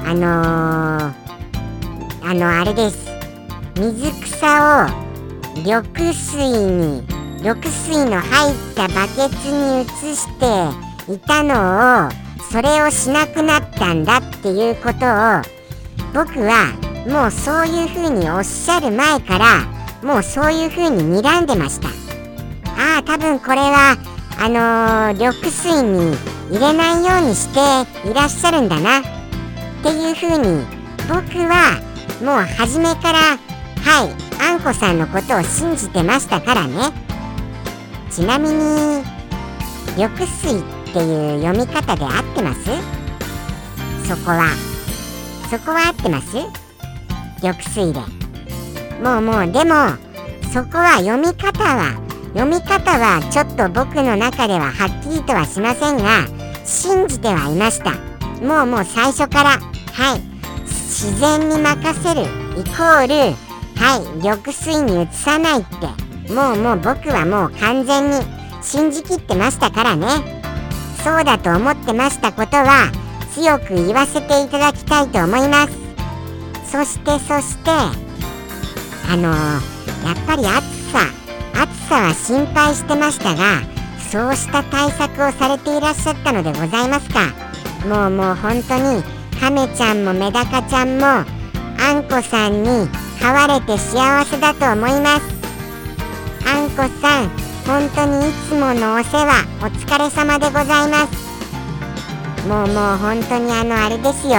[0.07, 3.07] あのー、あの、あれです。
[3.77, 4.89] 水草を
[5.57, 7.03] 緑水に
[7.39, 12.11] 緑水の入ったバケツに移していたのを
[12.51, 15.43] それをしなくなったんだっていうことを
[16.15, 16.73] 僕は
[17.07, 19.67] もうそういうふうにおっしゃる前から
[20.03, 21.89] もうそういうふうに睨んでました
[22.85, 23.97] ああ多分これは
[24.39, 26.15] あのー、緑水に
[26.51, 27.59] 入れないようにして
[28.07, 29.01] いらっしゃるんだな。
[29.01, 29.03] っ
[29.83, 30.67] ていうふうに
[31.09, 31.81] 僕は
[32.23, 33.37] もう初めからは
[34.05, 36.93] いあんこさんのことを信じてましたからね。
[38.11, 39.03] ちなみに
[39.97, 42.65] 緑水っていう読み方で合ってます？
[44.07, 44.51] そこは。
[45.51, 46.37] そこは合ってます？
[47.43, 48.01] 緑水で。
[49.03, 49.97] もうもうでも
[50.53, 52.04] そこは読み方は
[52.35, 56.27] 読み方はちょっと僕の中でははっきりとはしませんが
[56.65, 57.93] 信じてはいました。
[58.45, 59.51] もうもう最初から
[59.93, 60.21] はい。
[60.67, 63.37] 自然に任せるイコール
[63.77, 64.17] はい。
[64.17, 66.33] 緑水に移さないって。
[66.33, 68.17] もうもう僕はもう完全に
[68.63, 70.09] 信じきってましたからね。
[71.05, 72.91] そうだと思ってましたことは
[73.33, 75.73] 強く言わせていただきたいと思います。
[76.73, 80.74] そしてそしてあのー、やっぱり暑
[81.85, 83.63] さは心配してましたが
[84.11, 87.33] そうした対策をされていらっしゃったのでございますか？
[87.89, 89.03] もうもう本当に
[89.41, 91.25] 亀ちゃんもメダカちゃんもあ
[91.93, 92.89] んこさんに
[93.21, 95.23] 飼われて幸せだと思います。
[96.47, 97.29] あんこさん
[97.67, 102.49] 本当にいつものお世話お疲れ様でございます。
[102.49, 104.35] もうもう本当にあのあれですよ。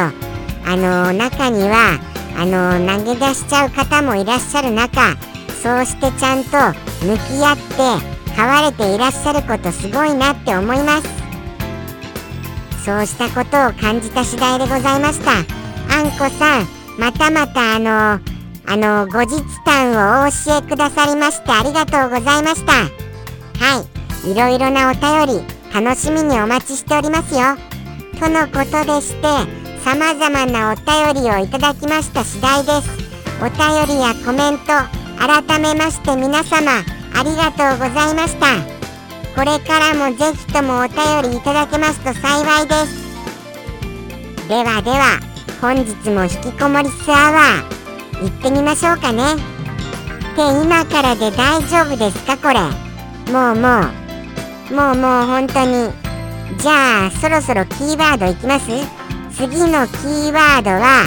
[0.68, 2.00] あの中には
[2.38, 5.16] あの投げ出しちゃう方もいらっしゃる中
[5.66, 6.52] そうしてちゃんと
[7.04, 11.10] 向き合って飼われていらっしゃることすごいなって思います。
[12.86, 15.32] そうしたことを感じた次第でございました。
[15.32, 16.68] あんこさん
[17.00, 18.20] またまたあの
[18.68, 22.74] あの後日談をお教えくださりましてありがとうございました。
[22.74, 23.82] は
[24.24, 24.30] い。
[24.30, 27.58] いろいろなお便り楽しみにお待ちしておりますよ。
[28.20, 29.28] とのことでして
[29.84, 32.92] さまざまなお便りをいただきました次第です。
[33.42, 36.72] お便りやコメント改めまして皆様
[37.18, 38.48] ありがとうございました。
[39.36, 43.06] これからもぜひともお便りいただけますと幸いです。
[44.48, 45.20] ではでは
[45.60, 49.34] 本日も引きこもりスアワー行ってみましょうかね。
[49.34, 49.38] っ
[50.36, 52.60] て今からで大丈夫ですかこれ。
[53.34, 53.82] もうも
[54.72, 55.92] うもうもう本当に
[56.60, 58.66] じゃあそろそろキーワードいきます？
[59.36, 61.04] 次のキーワードは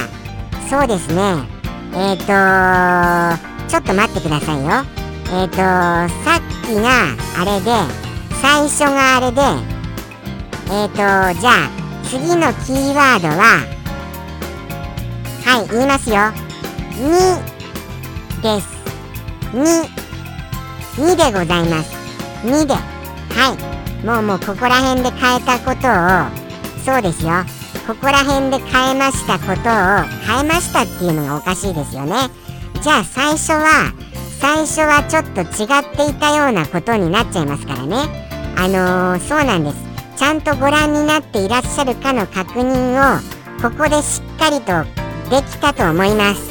[0.68, 1.46] そうですね。
[1.94, 4.70] えっ、ー、とちょっと待ってくださいよ。
[5.30, 7.70] えっ、ー、とさっきがあれで
[8.40, 9.42] 最初があれで
[10.72, 11.70] えっ、ー、とじゃあ
[12.04, 13.78] 次のキーワードは
[15.44, 16.16] はい言いますよ。
[16.98, 18.68] 2です。
[19.52, 19.98] 2
[20.96, 21.94] 2でございます。
[22.44, 22.74] 2で。
[22.74, 22.80] は
[24.02, 24.06] い。
[24.06, 26.48] もうもうここら辺で変えたことを
[26.84, 27.44] そうですよ。
[27.86, 29.54] ここら辺で変えましたことを
[30.26, 32.47] 変えましたっていうのがおかしいですよね。
[32.82, 33.92] じゃあ最初は
[34.40, 37.96] 最初はちょっと違っていたようなことになっちゃいますからね。
[38.56, 39.76] あのー、そうなんです。
[40.16, 43.20] ちゃんとご覧になっていらっしゃるかの確認を
[43.62, 44.84] ここでしっかりと
[45.30, 46.48] できたと思います。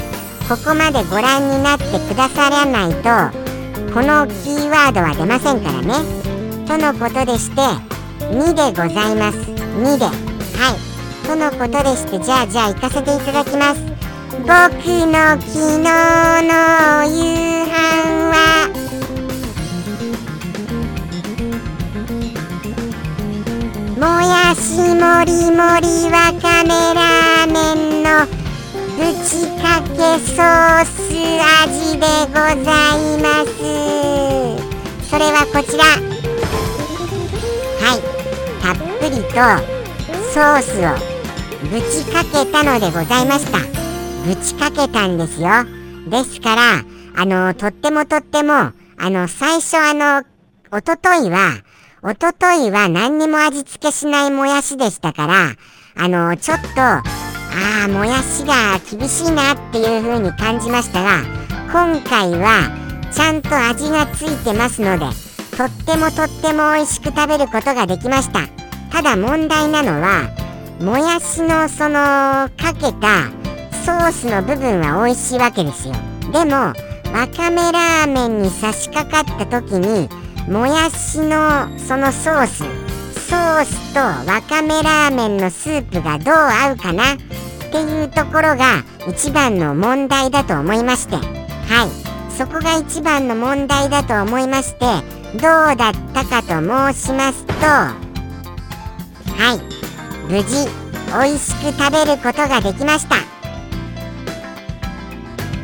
[0.50, 5.94] ここまでご覧になってくださらないとこのキーワードは出ませんからね。
[6.68, 7.62] とのことでして
[8.22, 9.38] 2でございます。
[9.38, 10.06] 2で。
[10.06, 11.26] はい。
[11.28, 13.97] とのことでしてじゃあじゃあ行かせていただきます。
[14.30, 15.88] 僕の昨日
[16.44, 16.54] の
[17.06, 17.16] 夕
[17.66, 17.72] 飯
[18.28, 18.36] は。
[23.98, 24.62] もやし
[24.96, 28.08] もりもりわかめラーメンの
[28.98, 30.98] ぶちかけソース
[31.64, 33.50] 味でございます。
[35.10, 35.84] それはこちら。
[37.80, 37.98] はい。
[38.62, 39.34] たっぷりと
[40.34, 40.88] ソースを
[41.70, 43.77] ぶちかけたのでございました。
[44.26, 45.50] ぶちかけたんですよ。
[46.10, 46.84] ですから
[47.16, 48.74] あのとってもとってもあ
[49.10, 50.24] の最初あの
[50.72, 51.62] おとといは
[52.02, 55.56] おとといは何にも味付けしないもやしでしたから
[55.96, 57.04] あのちょっとあ
[57.86, 61.24] あもやしが厳しいなっていう風に感じましたが
[61.72, 62.70] 今回は
[63.12, 65.06] ちゃんと味がついてますので
[65.58, 68.42] とってもとっても美味しく食べることができました。
[68.92, 70.30] ただ問題なのは
[70.80, 73.30] もやしのそのかけた
[73.88, 75.94] ソースの部分は美味しいわけですよ。
[76.34, 76.74] でもわ
[77.34, 80.10] かめラーメンに差し掛かった時に
[80.52, 87.14] もやしのそのソースソースとわかめラーメンのスープがどう合うかな？
[87.14, 87.18] っ
[87.72, 91.16] ていうところが一番の問題だと思いまして。
[91.16, 91.22] は
[91.88, 92.34] い。
[92.34, 94.80] そこが一番の問題だと思いまして
[95.38, 95.42] どう
[95.78, 97.96] だったかと申しますとは
[99.56, 99.62] い。
[100.30, 100.68] 無事
[101.08, 103.37] 美味しく食べることができました。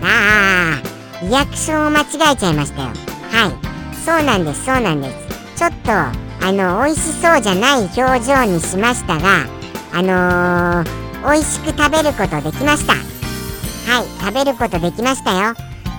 [0.04, 2.88] ああリアクションを間違えちゃいましたよ。
[2.88, 3.96] はい。
[4.06, 5.58] そうなんですそうなんです。
[5.58, 9.46] ちょっとあの美味しそうじゃない表情にしましたが
[9.94, 12.94] あのー、美味しく食べることできました。
[12.94, 15.54] はい食べることできましたよ。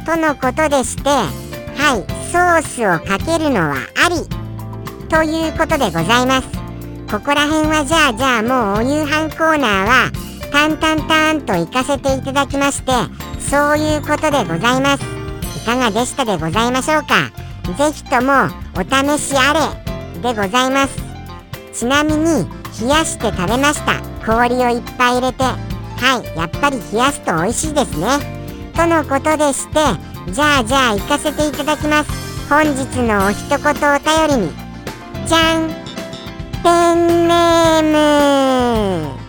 [0.05, 4.17] とのことでしてはいソースをかけるのはあり。
[5.09, 6.49] ということでございます。
[7.11, 10.11] ここら辺はじゃあじゃあもうお夕飯コーナーは
[10.51, 12.93] タンタンタンと行かせていただきまして
[13.51, 15.05] そういうことでございます。
[15.05, 17.31] いかがでしたでございましょうか？
[17.79, 19.61] ぜひともお試しあれ
[20.21, 20.97] でございます。
[21.73, 22.47] ちなみに
[22.81, 24.03] 冷やして食べました。
[24.27, 25.45] 氷をいっぱい入れて。
[25.45, 28.07] はいやっぱり冷やすと美味しいですね。
[28.75, 29.75] とのことでして
[30.33, 32.11] じゃあじゃあ行かせていただきます。
[32.49, 34.53] 本日のお一言お便りに。
[35.27, 35.69] じゃん
[36.63, 39.24] ペンネーム。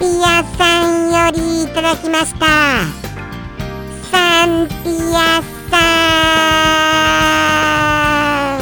[0.00, 2.46] ピアさんよりいただきました。
[4.10, 5.76] サンピアさ
[8.56, 8.60] ん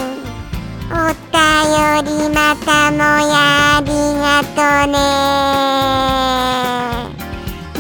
[0.91, 0.95] お
[1.31, 1.39] 便
[2.05, 4.99] りまたもやありがとね。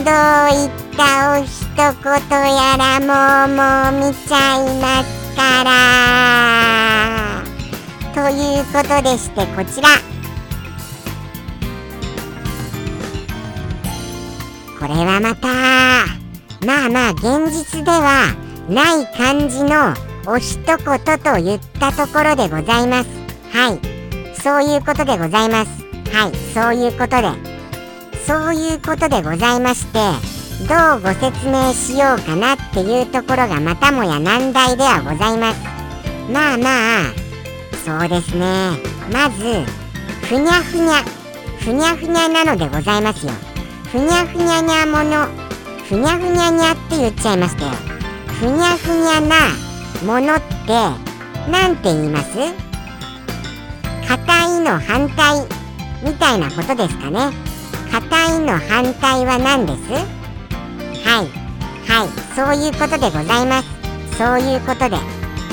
[0.05, 1.03] どういった
[1.33, 1.83] お一言
[2.55, 3.07] やらも
[3.45, 3.63] うも
[4.07, 5.67] う見ちゃいますから。
[8.15, 9.89] ということでしてこちら。
[14.89, 15.49] れはまた
[16.66, 18.34] まあまあ現実では
[18.68, 19.95] ない感じの
[20.26, 23.09] お一言と言ったところでございます。
[23.53, 24.39] はい。
[24.41, 25.84] そういうことでございます。
[26.12, 26.34] はい。
[26.53, 27.59] そういうことで。
[28.26, 29.99] そういうことでございまして
[30.68, 35.61] どうご説明しようかなっていうところがまたもや難題ではございます。
[36.30, 37.12] まあまあ
[37.86, 38.72] そうですね。
[39.11, 39.64] まず
[40.26, 41.03] ふにゃふにゃ。
[41.59, 43.32] ふにゃふにゃなのでございますよ。
[43.91, 45.26] ふにゃふにゃにゃもの。
[45.89, 47.70] ふにゃふにゃにゃって言っちゃいましたよ
[48.39, 49.36] ふにゃふにゃな
[50.05, 50.74] ものって
[51.51, 52.36] 何て言います？
[54.07, 55.41] 硬いの反対
[56.05, 57.32] みたいなことですかね。
[57.91, 59.91] 硬いの反対は何です？
[61.09, 61.28] はい。
[61.89, 62.09] はい。
[62.36, 63.68] そういうことでございます。
[64.18, 64.99] そういうことで。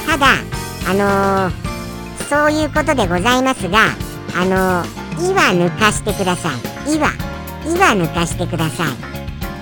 [0.05, 0.27] ただ
[0.87, 1.53] あのー、
[2.29, 3.95] そういうことでございますが
[4.37, 6.51] あのー、「い」は抜かしてくださ
[6.85, 7.09] い「い」は
[7.65, 8.87] 「い」は抜かしてください。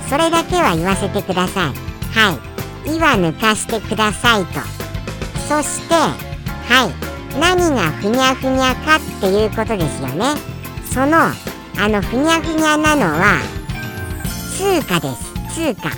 [0.10, 1.74] それだけは言わせてください。
[2.18, 2.38] は
[2.86, 4.60] い「い」は抜かしてくださいと。
[5.48, 7.14] そしてはい。
[7.40, 10.26] 何がふにゃふにゃかっていうことですよね。
[10.94, 13.40] そのあのふにゃふにゃなのは
[14.56, 15.34] 通貨です。
[15.56, 15.90] 通貨。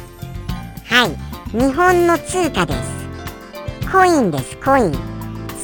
[0.90, 1.18] はい。
[1.52, 3.90] 日本の通貨です。
[3.92, 4.58] コインです。
[4.58, 4.94] コイン。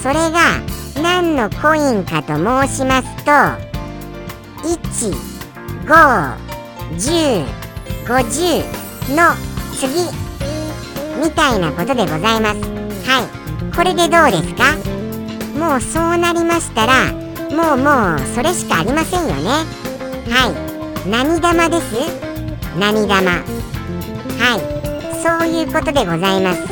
[0.01, 0.59] それが
[1.01, 3.31] 何のコインかと申しますと
[4.67, 5.30] 1
[5.85, 6.35] 5
[6.97, 7.45] 10
[8.05, 9.35] 50の
[9.73, 10.05] 次
[11.21, 12.59] みたいなことでございます。
[13.09, 13.75] はい。
[13.75, 14.75] これでどうですか？
[15.57, 17.11] もうそうなりましたら
[17.51, 19.65] もうもうそれしかありませんよね。
[20.29, 21.09] はい。
[21.09, 21.95] 何玉です。
[22.79, 23.31] 何玉。
[23.31, 23.41] は
[24.57, 24.61] い。
[25.21, 26.67] そういうことでございます。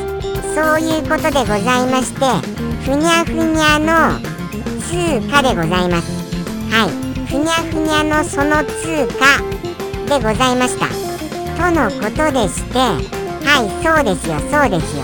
[0.55, 2.19] そういうことでございまして
[2.83, 4.19] ふにゃふにゃの
[4.81, 6.09] 通貨でございます。
[6.71, 7.08] はい。
[7.29, 9.39] ふにゃふにゃのその通貨
[10.07, 10.87] でございました。
[11.59, 15.03] とのことでしてはいそうですよそうですよ。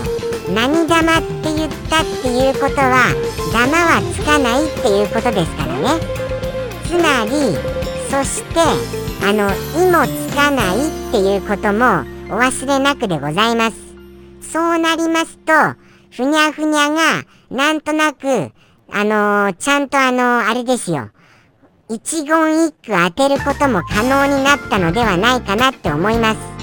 [0.52, 3.14] 何玉って言ったっていうことは
[3.52, 6.00] 玉はつかないっていうことですからね。
[6.84, 7.56] つまり
[8.10, 8.60] そして
[9.24, 9.48] あの
[9.80, 13.76] 「い」もつかないっていうこともお忘れなくでございます。
[14.40, 15.52] そうなりますと
[16.10, 18.50] ふにゃふにゃがなんとなく
[18.92, 21.10] あのー、ちゃんとあのー、あれですよ。
[21.88, 26.56] 一言一句当てることも可能になったのではないかなって思います。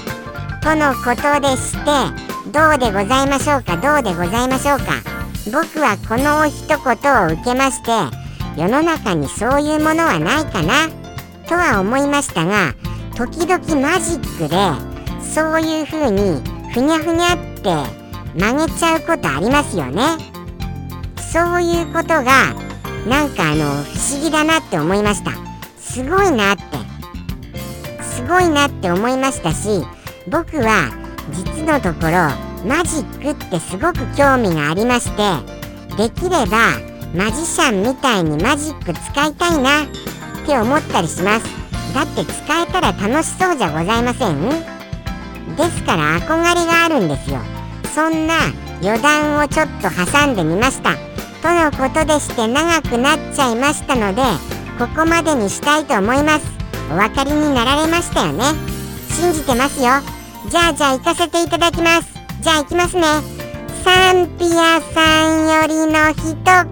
[0.64, 5.02] とのことでしてどうでございましょうかどうでございましょうか
[5.52, 7.90] 僕はこの一言を受けまして
[8.58, 10.88] 世の中にそういうものはないかな
[11.46, 12.72] とは思いましたが
[13.14, 14.56] 時々マジックで
[15.22, 16.40] そういう風に
[16.72, 20.02] ふにゃふにゃって曲げちゃうことありますよね
[21.30, 22.54] そういうことが
[23.08, 25.32] なんかあの不思議だなって思いました。
[25.78, 26.62] すごいなって。
[28.02, 29.84] すごいなって思いましたし
[30.28, 30.90] 僕は
[31.30, 32.30] 実のところ
[32.66, 35.22] マジックってすごく興味がありまして
[35.98, 36.78] できれば
[37.14, 39.86] マジシャンみたいにマジック使いたいなっ
[40.46, 41.46] て思ったりします。
[41.92, 44.48] だって使えたら楽しそうじゃございません？
[45.56, 47.40] ですから憧れがあるんですよ。
[47.94, 48.34] そんな
[48.82, 50.92] 余談をちょっと挟んでみました。
[51.44, 54.22] とのことでして長くなっちゃいましたので
[54.78, 56.46] ここまでにしたいと思います。
[56.90, 58.44] お分かりになられましたよね。
[59.10, 59.90] 信じてますよ。
[60.48, 62.08] じゃあじゃあ行かせていただきます。
[62.40, 63.02] じゃあ行きますね。
[63.84, 66.64] サンピアさんよりの一言。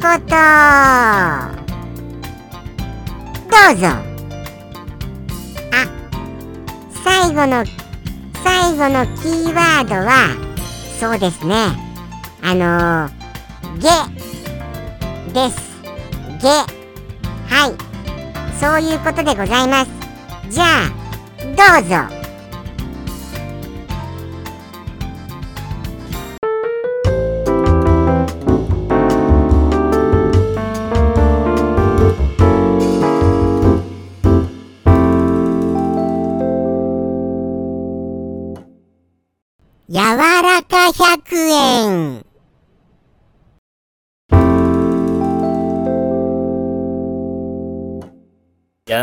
[3.50, 3.88] どうぞ。
[5.70, 5.84] あ
[7.04, 7.66] 最後の
[8.42, 10.34] 最後のキーワードは
[10.98, 11.54] そうですね。
[12.42, 14.31] あのー、ゲ
[15.32, 15.82] です。
[16.40, 16.48] げ
[17.48, 17.74] はい。
[18.60, 19.90] そういうことでございます。
[20.50, 22.21] じゃあどうぞ。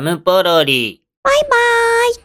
[0.02, 1.04] ムポロリ。
[1.24, 1.50] バイバー
[2.12, 2.16] イ。